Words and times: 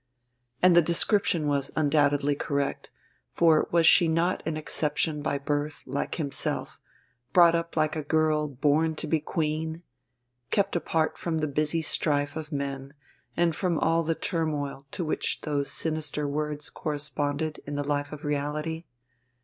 And 0.63 0.75
the 0.75 0.81
description 0.81 1.45
was 1.45 1.71
undoubtedly 1.75 2.33
correct, 2.33 2.89
for 3.33 3.67
was 3.69 3.85
she 3.85 4.07
not 4.07 4.41
an 4.47 4.57
exception 4.57 5.21
by 5.21 5.37
birth 5.37 5.83
like 5.85 6.15
himself, 6.15 6.79
brought 7.33 7.53
up 7.53 7.77
like 7.77 7.95
a 7.95 8.01
girl 8.01 8.47
"born 8.47 8.95
to 8.95 9.05
be 9.05 9.19
queen," 9.19 9.83
kept 10.49 10.75
apart 10.75 11.19
from 11.19 11.37
the 11.37 11.47
busy 11.47 11.83
strife 11.83 12.35
of 12.35 12.51
men 12.51 12.95
and 13.37 13.55
from 13.55 13.77
all 13.77 14.01
the 14.01 14.15
turmoil 14.15 14.87
to 14.89 15.05
which 15.05 15.41
those 15.41 15.69
sinister 15.69 16.27
words 16.27 16.71
corresponded 16.71 17.59
in 17.67 17.75
the 17.75 17.83
life 17.83 18.11
of 18.11 18.25
reality? 18.25 18.85